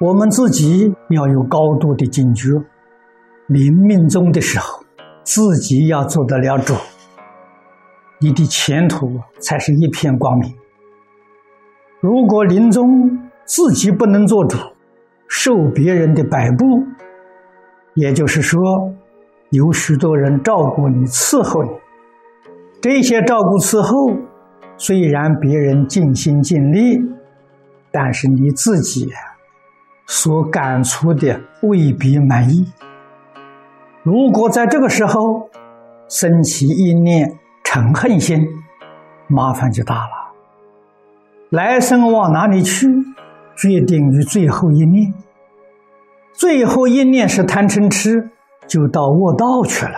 [0.00, 2.50] 我们自己要有高度的警觉，
[3.46, 4.84] 临命终的时候，
[5.22, 6.74] 自己要做得了主，
[8.20, 10.52] 你的前途才是一片光明。
[12.00, 14.58] 如果临终自己不能做主，
[15.28, 16.82] 受别人的摆布，
[17.94, 18.60] 也就是说，
[19.50, 21.70] 有许多人照顾你、伺候你，
[22.80, 24.10] 这些照顾伺候，
[24.76, 26.98] 虽然别人尽心尽力，
[27.92, 29.08] 但是你自己。
[30.06, 32.72] 所感触的未必满意。
[34.02, 35.48] 如果在这个时候
[36.08, 38.46] 升起一念嗔恨心，
[39.28, 40.10] 麻烦就大了。
[41.50, 42.86] 来生往哪里去，
[43.56, 45.12] 决定于最后一念。
[46.32, 48.28] 最后一念是贪嗔痴，
[48.66, 49.96] 就到卧道去了。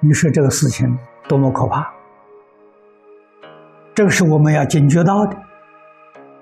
[0.00, 1.90] 你说这个事情多么可怕！
[3.94, 5.36] 这个是我们要警觉到的，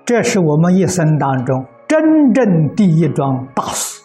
[0.03, 1.63] 这是我们一生当中。
[1.93, 4.01] 真正第一桩大事，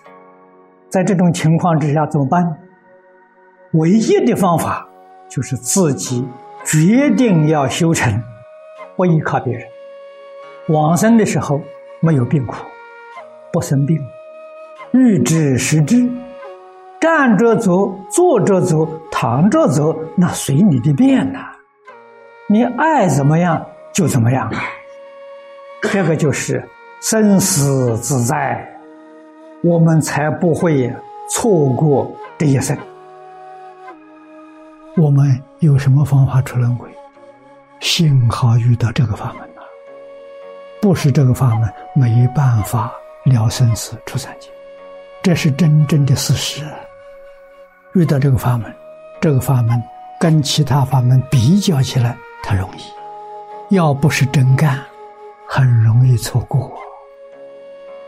[0.91, 2.45] 在这种情况之下怎么办？
[3.73, 4.87] 唯一的方法
[5.27, 6.23] 就是自己
[6.67, 8.23] 决定要修成，
[8.95, 9.67] 不依靠别人。
[10.69, 11.63] 往生的时候
[12.03, 12.57] 没有病苦，
[13.51, 13.99] 不生病，
[14.93, 16.07] 欲知时知，
[17.01, 21.39] 站着走，坐着走，躺着走，那随你的便呐，
[22.51, 24.53] 你爱怎么样就怎么样，
[25.81, 26.63] 这个就是。
[27.01, 28.67] 生死自在，
[29.63, 30.93] 我们才不会
[31.31, 32.77] 错过这一生。
[34.97, 36.89] 我们有什么方法出轮回？
[37.79, 39.63] 幸好遇到这个法门了，
[40.83, 42.93] 不是这个法门没办法
[43.25, 44.49] 了生死出三界，
[45.23, 46.65] 这是真正的事实。
[47.95, 48.75] 遇到这个法门，
[49.21, 49.81] 这个法门
[50.19, 52.81] 跟其他法门比较起来，它容易；
[53.69, 54.81] 要不是真干，
[55.47, 56.77] 很容易错过。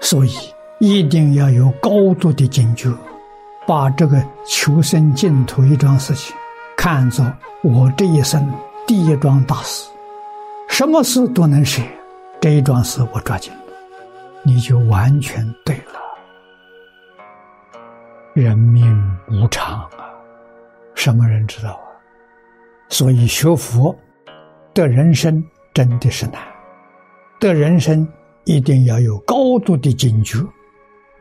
[0.00, 0.32] 所以
[0.80, 2.90] 一定要有高度的警觉，
[3.66, 6.34] 把这个求生净土一桩事情
[6.76, 7.24] 看作
[7.62, 8.50] 我这一生
[8.86, 9.90] 第一桩大事，
[10.68, 11.82] 什么事都能舍，
[12.40, 13.60] 这一桩事我抓紧了，
[14.42, 16.00] 你就完全对了。
[18.32, 20.08] 人命无常啊，
[20.94, 21.84] 什么人知道啊？
[22.88, 23.94] 所以学佛
[24.72, 25.44] 的人生
[25.74, 26.40] 真的是难，
[27.38, 28.08] 的人生。
[28.44, 30.38] 一定要有高度的警觉，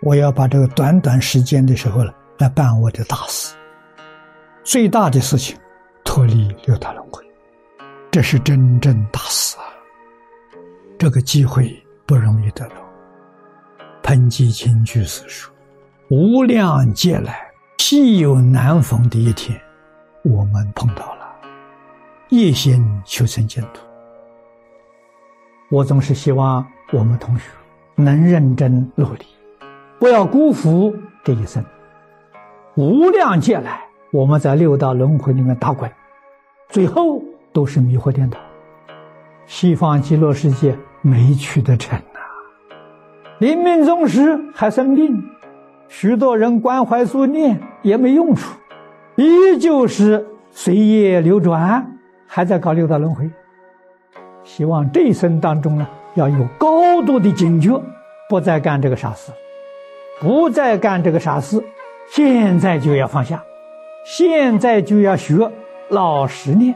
[0.01, 3.53] 我要把这个短短时间的时候呢，来办我的大事。
[4.63, 5.57] 最大的事情，
[6.03, 7.23] 脱离六道轮回，
[8.09, 9.63] 这是真正大事啊！
[10.97, 11.75] 这个机会
[12.05, 12.75] 不容易得到。
[14.01, 15.53] 彭吉清居士说
[16.09, 17.39] ：“无量劫来，
[17.77, 19.59] 稀有难逢的一天，
[20.23, 21.27] 我们碰到了，
[22.29, 23.81] 一心求生净土。”
[25.69, 26.65] 我总是希望。
[26.91, 27.51] 我们同学
[27.95, 29.25] 能认真努力，
[29.99, 30.91] 不要辜负
[31.23, 31.63] 这一生。
[32.75, 35.89] 无量劫来，我们在六道轮回里面打滚，
[36.67, 37.21] 最后
[37.53, 38.39] 都是迷惑颠倒。
[39.45, 42.19] 西方极乐世界没取得成呐！
[43.37, 45.23] 临命终时还生病，
[45.89, 48.57] 许多人关怀助念也没用处，
[49.15, 53.29] 依旧是随业流转，还在搞六道轮回。
[54.43, 55.87] 希望这一生当中呢。
[56.15, 57.81] 要有高度的警觉，
[58.27, 59.31] 不再干这个傻事，
[60.19, 61.63] 不再干这个傻事，
[62.09, 63.43] 现在就要放下，
[64.05, 65.51] 现在就要学
[65.87, 66.75] 老实念，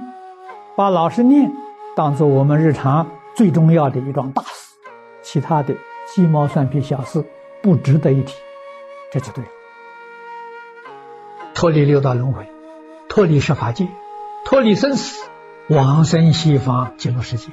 [0.75, 1.51] 把老实念
[1.95, 4.75] 当做我们日常最重要的一桩大事，
[5.21, 5.75] 其他的
[6.13, 7.25] 鸡毛蒜皮小事
[7.61, 8.35] 不值得一提，
[9.11, 9.49] 这就对了。
[11.53, 12.47] 脱离六道轮回，
[13.07, 13.87] 脱离十法界，
[14.45, 15.25] 脱离生死，
[15.69, 17.47] 往生西方极乐世界。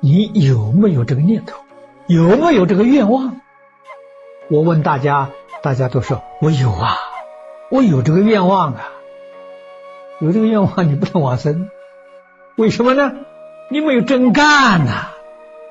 [0.00, 1.58] 你有没有这个念头？
[2.06, 3.40] 有没有这个愿望？
[4.48, 5.30] 我问大家，
[5.62, 6.96] 大家都说我有啊，
[7.70, 8.92] 我有这个愿望啊。
[10.18, 11.70] 有这个愿望，你不能往生，
[12.56, 13.12] 为什么呢？
[13.70, 15.10] 你没有真干呐！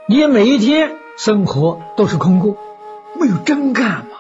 [0.08, 2.56] 你每一天生活都是空过，
[3.20, 4.18] 没有真干嘛？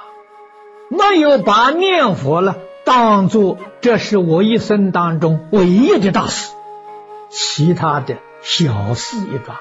[0.89, 6.51] 没有把念佛了当做这是我一生当中唯一的大事，
[7.29, 9.55] 其他的小事一桩。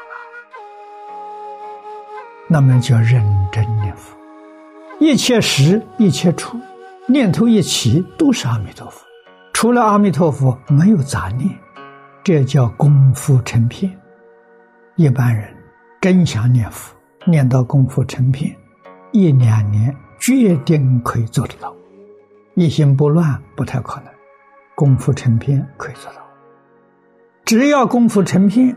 [2.51, 3.23] 那么叫认
[3.53, 4.17] 真念佛，
[4.99, 6.59] 一切时一切处，
[7.07, 9.05] 念头一起都是阿弥陀佛，
[9.53, 11.55] 除了阿弥陀佛没有杂念，
[12.25, 13.95] 这叫功夫成片。
[14.97, 15.55] 一般人
[16.01, 16.97] 真想念佛，
[17.27, 18.57] 念到功夫成片，
[19.13, 21.75] 一两年决定可以做得到，
[22.55, 24.07] 一心不乱不太可能，
[24.75, 26.23] 功夫成片可以做到。
[27.45, 28.75] 只要功夫成片，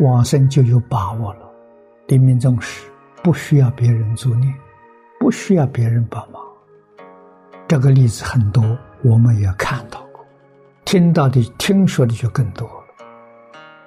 [0.00, 1.50] 往生就有把握了，
[2.08, 2.82] 临命终时。
[3.26, 4.54] 不需要别人助念，
[5.18, 6.40] 不需要别人帮忙。
[7.66, 8.62] 这个例子很多，
[9.02, 10.24] 我们也看到过，
[10.84, 12.84] 听到的、听说的就更多了。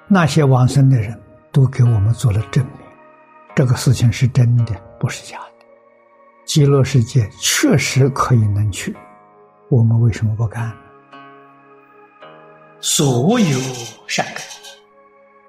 [0.06, 1.18] 那些往生的人
[1.50, 2.86] 都给我们做了证明，
[3.56, 5.66] 这个事情是真的，不是假的。
[6.44, 8.94] 极乐世界确实可以能去，
[9.70, 10.74] 我们为什么不干呢？
[12.82, 13.58] 所有
[14.06, 14.36] 善根，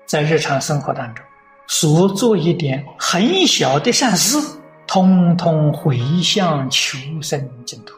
[0.05, 1.25] 在日常生活当中，
[1.73, 4.37] 所做一点很小的善事，
[4.85, 7.95] 通通回向求生净土。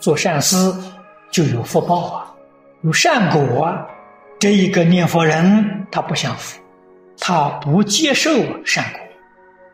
[0.00, 0.56] 做善事
[1.30, 2.34] 就有福报啊，
[2.82, 3.86] 有善果啊。
[4.40, 6.60] 这一个念佛人，他不享福，
[7.20, 8.28] 他不接受
[8.64, 9.00] 善果，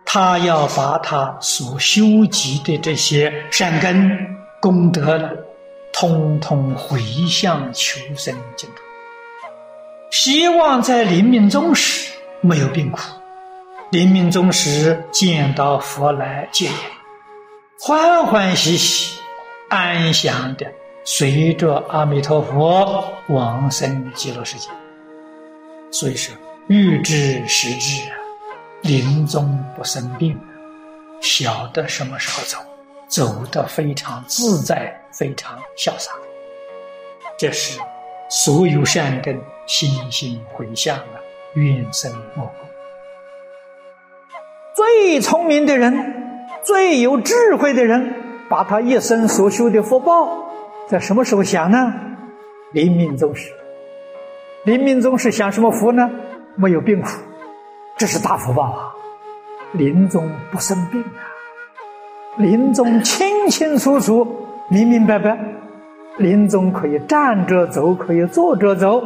[0.05, 4.19] 他要把他所修集的这些善根
[4.61, 5.31] 功德呢，
[5.95, 8.83] 通通回向求生净土。
[10.11, 12.13] 希望在临命终时
[12.47, 13.01] 没有病苦，
[13.91, 16.73] 临命终时见到佛来接引，
[17.79, 19.21] 欢欢喜喜。
[19.69, 20.65] 安详的
[21.05, 24.69] 随着阿弥陀佛往生极乐世界，
[25.91, 26.33] 所以说
[26.69, 28.01] 欲知时至，
[28.83, 30.39] 临终不生病，
[31.21, 32.59] 晓得什么时候走，
[33.09, 36.13] 走得非常自在，非常潇洒。
[37.37, 37.81] 这是
[38.31, 41.19] 所有善根心心回向啊，
[41.57, 42.55] 愿生莫过。
[44.75, 46.15] 最聪明的人，
[46.63, 48.23] 最有智慧的人。
[48.49, 50.49] 把他一生所修的福报，
[50.87, 51.93] 在什么时候享呢？
[52.73, 53.51] 临命终时。
[54.63, 56.09] 临命终时享什么福呢？
[56.55, 57.09] 没有病苦，
[57.97, 58.95] 这是大福报啊！
[59.73, 61.27] 临终不生病啊！
[62.37, 65.37] 临终清清楚楚、明明白白，
[66.19, 69.03] 临终可以站着走，可以坐着走，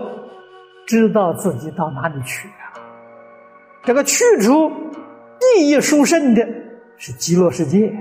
[0.90, 2.74] 知道自己到哪里去啊！
[3.84, 4.68] 这个去处
[5.38, 6.44] 第一殊胜的
[6.96, 7.94] 是极乐世界。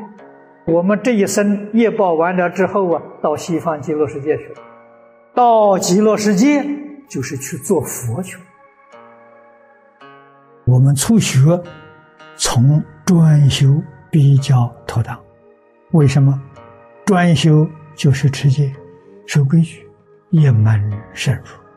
[0.65, 4.55] 我们这一生业报完了之后啊，到西方极乐世界去了。
[5.35, 6.65] 到极乐世界
[7.07, 8.39] 就是去做佛去。
[10.65, 11.61] 我们初学，
[12.37, 13.67] 从专修
[14.09, 15.15] 比较妥当。
[15.91, 16.41] 为什么？
[17.05, 18.73] 专修就是持戒、
[19.27, 19.87] 守规矩，
[20.31, 21.68] 一门深入。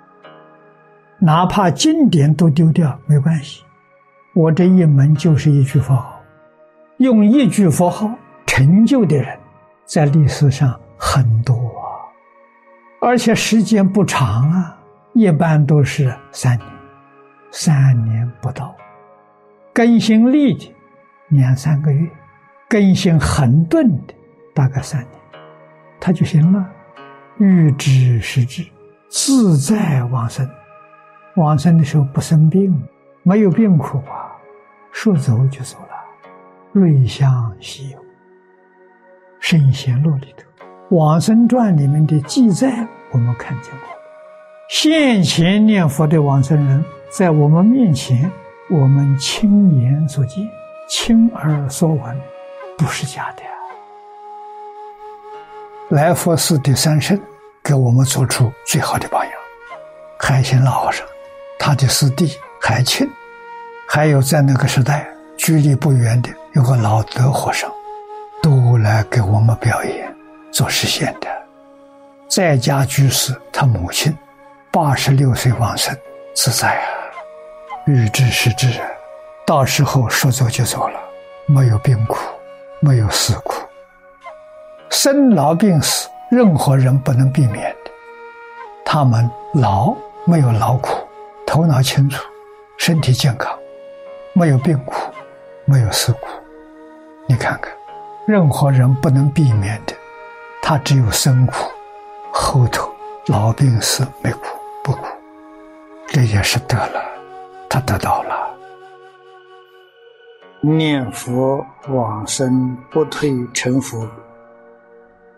[1.25, 3.63] 哪怕经典都丢掉没关系，
[4.35, 6.21] 我这一门就是一句佛号，
[6.99, 8.11] 用一句佛号。
[8.45, 9.39] 成就的人，
[9.87, 11.57] 在历史上很多，
[13.01, 14.77] 而且时间不长啊，
[15.15, 16.69] 一般都是三年，
[17.51, 18.75] 三年不到，
[19.73, 20.71] 更新力的
[21.29, 22.07] 两三个月，
[22.69, 24.15] 更新恒顿的
[24.53, 25.13] 大概三年，
[25.99, 26.69] 他就行了。
[27.39, 28.67] 欲知时至，
[29.09, 30.47] 自在往生，
[31.37, 32.83] 往生的时候不生病，
[33.23, 34.37] 没有病苦啊，
[34.91, 35.89] 说走就走了，
[36.73, 37.99] 瑞香稀有。
[39.41, 40.65] 《圣贤录》里头，
[40.97, 43.89] 《往生传》里面的记载，我们看见过。
[44.69, 48.31] 现前念佛的往生人，在我们面前，
[48.69, 50.47] 我们亲眼所见、
[50.89, 52.21] 亲耳所闻，
[52.77, 53.43] 不是假的。
[55.97, 57.19] 来佛寺的三圣，
[57.63, 59.33] 给我们做出最好的榜样。
[60.19, 61.07] 海贤老和尚，
[61.65, 63.09] 他的师弟海清，
[63.89, 67.71] 还有在那个时代距离不远的有个老德和尚。
[68.43, 70.13] 都来给我们表演
[70.51, 71.29] 做实现的，
[72.29, 74.13] 在家居士他母亲
[74.73, 75.97] 八十六岁往生，
[76.35, 76.89] 自在啊，
[77.87, 78.69] 欲知时至，
[79.47, 80.99] 到时候说走就走了，
[81.47, 82.19] 没有病苦，
[82.81, 83.63] 没有死苦，
[84.91, 87.91] 生老病死任何人不能避免的，
[88.85, 91.02] 他们老没有劳苦，
[91.53, 92.25] 头脑清楚，
[92.79, 93.55] 身体健康，
[94.33, 94.95] 没有病苦，
[95.67, 96.21] 没有死苦，
[97.29, 97.71] 你看看。
[98.27, 99.95] 任何人不能避免的，
[100.63, 101.71] 他只有生苦，
[102.33, 102.91] 后头
[103.27, 104.41] 老病死没苦
[104.83, 105.05] 不苦，
[106.07, 107.05] 这也是得了，
[107.69, 108.57] 他得到了。
[110.63, 114.09] 念佛往生不退成佛，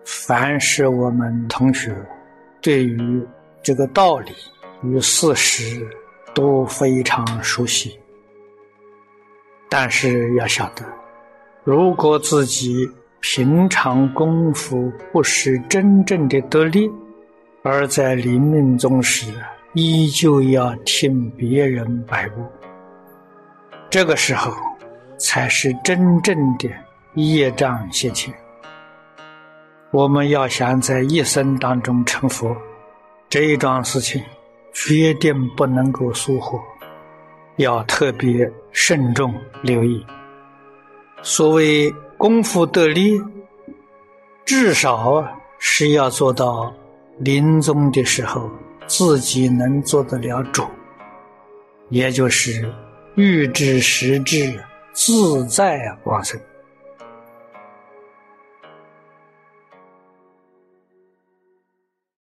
[0.04, 1.92] 凡是我们同学
[2.60, 3.26] 对于
[3.64, 4.32] 这个道理
[4.84, 5.84] 与事实
[6.34, 7.98] 都非常熟悉，
[9.68, 10.84] 但是要晓得。
[11.62, 16.90] 如果自己平常功夫不是真正的得力，
[17.62, 19.32] 而在临命终时
[19.72, 22.44] 依旧要听别人摆布，
[23.88, 24.52] 这个时候
[25.18, 26.68] 才是真正的
[27.14, 28.34] 业障现前。
[29.90, 32.54] 我们要想在一生当中成佛，
[33.30, 34.22] 这一桩事情
[34.74, 36.60] 决定不能够疏忽，
[37.56, 40.04] 要特别慎重留意。
[41.22, 43.18] 所谓功夫得力，
[44.44, 45.24] 至少
[45.58, 46.70] 是要做到
[47.18, 48.50] 临终的时候
[48.86, 50.64] 自己能做得了主，
[51.88, 52.70] 也就是
[53.14, 54.52] 欲知时至
[54.92, 56.38] 自在往生。